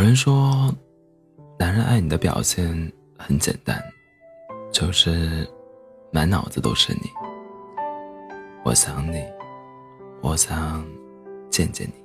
[0.00, 0.74] 有人说，
[1.58, 3.78] 男人爱你的表现很简单，
[4.72, 5.46] 就是
[6.10, 7.10] 满脑子都是你。
[8.64, 9.22] 我想你，
[10.22, 10.82] 我想
[11.50, 12.02] 见见你。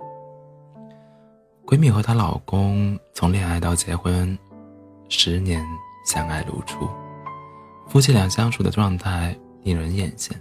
[1.65, 4.37] 闺蜜和她老公从恋爱到结婚，
[5.07, 5.65] 十年
[6.05, 6.89] 相爱如初，
[7.87, 10.33] 夫妻俩相处的状态令人艳羡，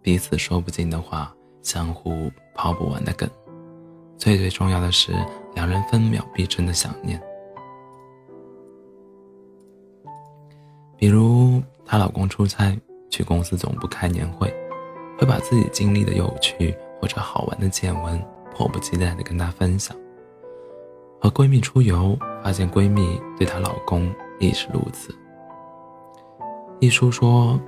[0.00, 3.28] 彼此说不尽的话，相互抛不完的梗。
[4.16, 5.12] 最最重要的是，
[5.56, 7.20] 两人分秒必争的想念。
[10.96, 12.78] 比如，她老公出差
[13.10, 14.54] 去公司总部开年会，
[15.18, 18.22] 会把自己经历的有趣或者好玩的见闻
[18.54, 19.96] 迫不及待地跟她分享；
[21.20, 25.12] 和闺蜜出游，发现闺蜜对她老公亦是如此。
[26.80, 27.58] 一书说，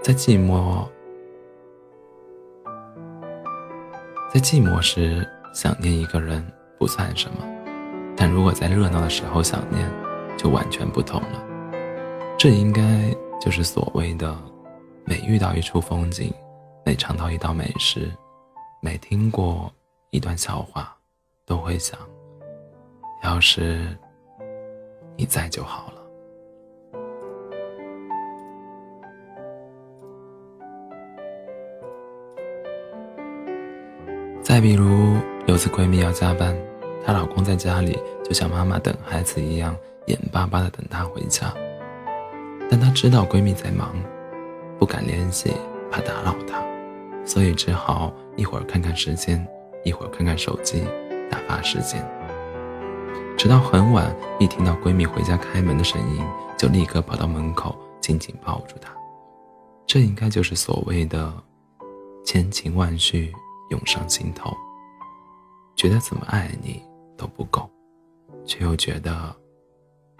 [0.00, 0.86] 在寂寞，
[4.32, 5.28] 在寂寞时。
[5.54, 6.42] 想念一个人
[6.82, 7.46] 不算什么，
[8.16, 9.88] 但如果在热闹的时候想念，
[10.36, 11.40] 就完全不同了。
[12.36, 12.82] 这应该
[13.40, 14.36] 就是所谓的：
[15.04, 16.34] 每遇到一处风景，
[16.84, 18.10] 每尝到一道美食，
[18.80, 19.72] 每听过
[20.10, 20.92] 一段笑话，
[21.46, 21.96] 都会想，
[23.22, 23.96] 要是
[25.16, 26.02] 你在就好了。
[34.42, 35.16] 再比如。
[35.48, 36.56] 有次闺蜜要加班，
[37.04, 41.52] 她老公在家里就像妈妈等孩子一样，眼巴巴的等她回家。
[42.70, 43.94] 但她知道闺蜜在忙，
[44.78, 45.52] 不敢联系，
[45.90, 46.62] 怕打扰她，
[47.24, 49.46] 所以只好一会儿看看时间，
[49.84, 50.84] 一会儿看看手机，
[51.30, 52.02] 打发时间。
[53.36, 56.24] 直到很晚，一听到闺蜜回家开门的声音，
[56.56, 58.92] 就立刻跑到门口，紧紧抱住她。
[59.86, 61.32] 这应该就是所谓的
[62.24, 63.32] 千情万绪
[63.70, 64.50] 涌上心头。
[65.74, 66.80] 觉得怎么爱你
[67.16, 67.68] 都不够，
[68.44, 69.34] 却又觉得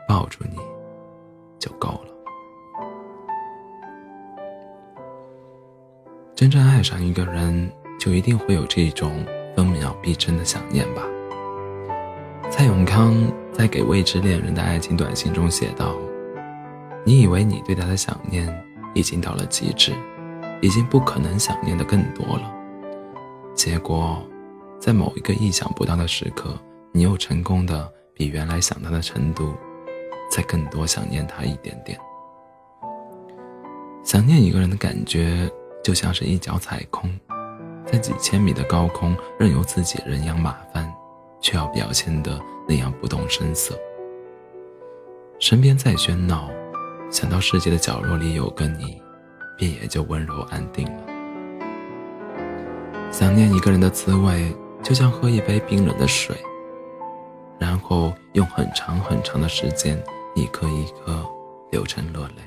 [0.08, 0.56] 抱住你
[1.58, 2.08] 就够了。
[6.34, 11.02] 真正爱上一个人，就一定会有这种分秒必争的想念吧。
[12.50, 13.14] 蔡永康
[13.52, 15.94] 在给未知恋人的爱情短信中写道
[17.04, 18.48] ：“你以为你对他的想念
[18.94, 19.92] 已经到了极致，
[20.60, 22.54] 已经不可能想念的更多了，
[23.54, 24.22] 结果……”
[24.82, 26.58] 在某一个意想不到的时刻，
[26.94, 29.54] 你又成功的比原来想他的程度，
[30.30, 31.98] 再更多想念他一点点。
[34.04, 35.50] 想念一个人的感觉，
[35.82, 37.10] 就像是一脚踩空，
[37.86, 40.92] 在几千米的高空，任由自己人仰马翻，
[41.40, 42.38] 却要表现的
[42.68, 43.74] 那样不动声色。
[45.38, 46.50] 身边再喧闹，
[47.10, 49.00] 想到世界的角落里有个你，
[49.56, 51.02] 便也就温柔安定了。
[53.10, 54.54] 想念一个人的滋味。
[54.82, 56.34] 就像喝一杯冰冷的水，
[57.62, 59.96] 然后用很长很长的时间，
[60.34, 61.24] 一颗一颗
[61.70, 62.42] 流成热泪。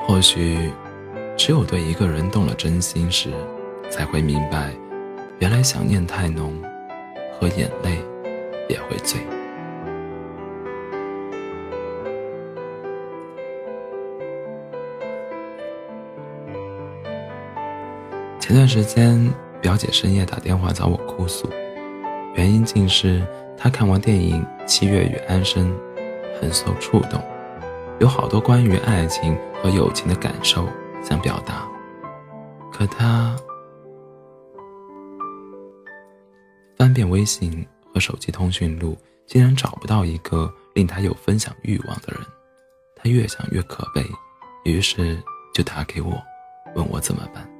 [0.00, 0.72] 或许，
[1.36, 3.30] 只有对一个人动了真心时，
[3.90, 4.72] 才会明白，
[5.40, 6.58] 原来想念太浓，
[7.38, 7.98] 和眼泪
[8.66, 9.20] 也会醉。
[18.40, 19.30] 前段时间。
[19.62, 21.48] 表姐深夜打电话找我哭诉，
[22.34, 23.22] 原因竟是
[23.56, 25.70] 他看完电影《七月与安生》，
[26.40, 27.22] 很受触动，
[28.00, 30.66] 有好多关于爱情和友情的感受
[31.02, 31.68] 想表达，
[32.72, 33.36] 可他
[36.76, 42.20] 翻遍微信和手机通讯录，竟然找不到一个令他有分享欲望的人，
[42.96, 44.02] 他越想越可悲，
[44.64, 45.22] 于是
[45.54, 46.12] 就打给我，
[46.74, 47.51] 问我怎么办。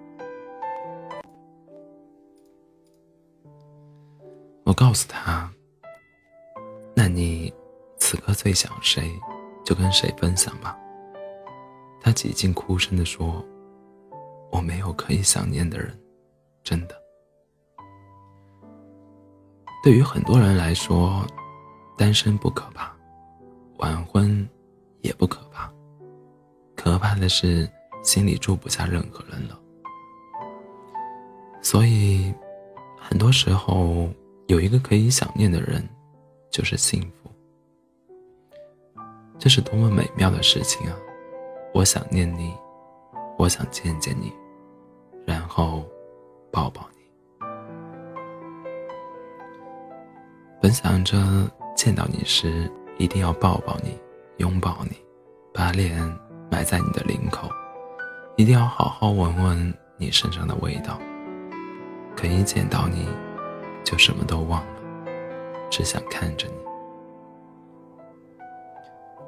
[4.73, 5.53] 我告诉他
[6.97, 7.53] ：“那你
[7.99, 9.13] 此刻最想谁，
[9.63, 10.75] 就跟谁分享吧。”
[12.01, 13.45] 他几近哭声地说
[14.51, 15.95] ：“我没有可以想念的人，
[16.65, 16.97] 真的。”
[19.85, 21.23] 对于很多人来说，
[21.99, 22.91] 单身不可怕，
[23.77, 24.49] 晚婚
[25.03, 25.71] 也不可怕，
[26.75, 27.71] 可怕的是
[28.03, 29.61] 心里住不下任何人了。
[31.61, 32.33] 所以，
[32.99, 34.09] 很多时候。
[34.47, 35.89] 有一个可以想念的人，
[36.51, 37.31] 就是幸福。
[39.39, 40.97] 这是多么美妙的事情啊！
[41.75, 42.55] 我想念你，
[43.39, 44.33] 我想见见你，
[45.27, 45.85] 然后
[46.51, 47.47] 抱抱你。
[50.61, 51.19] 本想着
[51.75, 53.99] 见到你时一定要抱抱你，
[54.37, 54.97] 拥抱你，
[55.53, 55.97] 把脸
[56.51, 57.49] 埋在你的领口，
[58.37, 61.01] 一定要好好闻闻你身上的味道。
[62.15, 63.07] 可一见到你。
[63.85, 64.73] 就什么都忘了，
[65.71, 66.55] 只想看着你。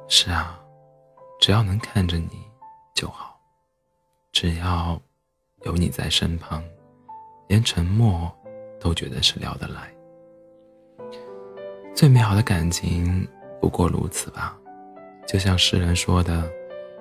[0.09, 0.61] 是啊，
[1.41, 2.43] 只要能看着你
[2.95, 3.41] 就好，
[4.33, 5.01] 只要
[5.62, 6.62] 有你在身旁，
[7.49, 8.31] 连沉默
[8.79, 9.93] 都觉得是聊得来。
[11.95, 13.27] 最美好的感情
[13.61, 14.56] 不过如此吧，
[15.27, 16.51] 就像诗人说的：“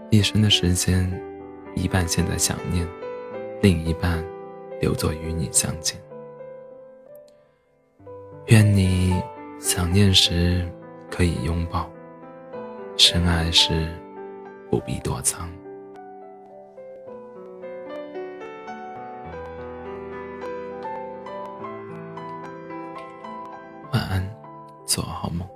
[0.09, 1.11] 一生的时间，
[1.75, 2.87] 一半现在想念，
[3.61, 4.23] 另一半
[4.79, 5.99] 留作与你相见。”
[8.47, 9.13] 愿你
[9.57, 10.69] 想念时
[11.09, 11.89] 可以拥抱，
[12.97, 13.87] 深爱时
[14.69, 15.49] 不必躲藏。
[23.93, 24.29] 晚安，
[24.85, 25.47] 做好梦。